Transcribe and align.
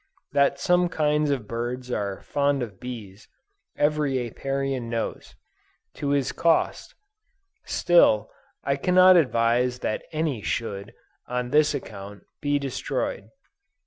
That 0.31 0.59
some 0.59 0.89
kinds 0.89 1.29
of 1.29 1.47
birds 1.47 1.91
are 1.91 2.23
fond 2.23 2.63
of 2.63 2.79
bees, 2.79 3.27
every 3.77 4.17
Apiarian 4.25 4.89
knows, 4.89 5.35
to 5.93 6.09
his 6.09 6.31
cost; 6.31 6.95
still, 7.65 8.31
I 8.63 8.77
cannot 8.77 9.15
advise 9.15 9.77
that 9.85 10.01
any 10.11 10.41
should, 10.41 10.95
on 11.27 11.51
this 11.51 11.75
account, 11.75 12.23
be 12.41 12.57
destroyed. 12.57 13.29